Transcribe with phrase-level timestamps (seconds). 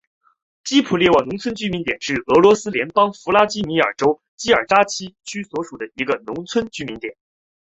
[0.63, 7.15] 基普列沃农村居民点是俄罗斯联邦弗拉基米尔州基尔扎奇区所属的一个农村居民点。